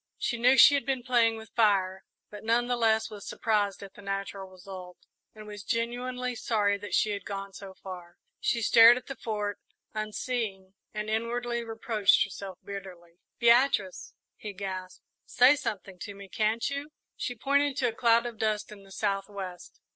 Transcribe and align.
She 0.17 0.39
knew 0.39 0.57
she 0.57 0.73
had 0.73 0.83
been 0.83 1.03
playing 1.03 1.35
with 1.37 1.51
fire, 1.53 2.05
but 2.31 2.43
none 2.43 2.65
the 2.65 2.75
less 2.75 3.11
was 3.11 3.23
surprised 3.23 3.83
at 3.83 3.93
the 3.93 4.01
natural 4.01 4.49
result, 4.49 4.97
and 5.35 5.45
was 5.45 5.61
genuinely 5.61 6.33
sorry 6.33 6.79
that 6.79 6.95
she 6.95 7.11
had 7.11 7.23
gone 7.23 7.53
so 7.53 7.75
far. 7.75 8.17
She 8.39 8.63
stared 8.63 8.97
at 8.97 9.05
the 9.05 9.15
Fort, 9.15 9.59
unseeing, 9.93 10.73
and 10.91 11.07
inwardly 11.07 11.63
reproached 11.63 12.23
herself 12.23 12.57
bitterly. 12.63 13.19
"Beatrice!" 13.37 14.15
he 14.37 14.53
gasped. 14.53 15.03
"Say 15.27 15.55
something 15.55 15.99
to 15.99 16.15
me, 16.15 16.27
can't 16.27 16.67
you?" 16.67 16.89
She 17.15 17.35
pointed 17.35 17.77
to 17.77 17.89
a 17.89 17.93
cloud 17.93 18.25
of 18.25 18.39
dust 18.39 18.71
in 18.71 18.81
the 18.81 18.91
south 18.91 19.29
west. 19.29 19.81